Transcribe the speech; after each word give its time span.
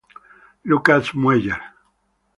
Lukas 0.63 1.13
Mueller 1.13 1.61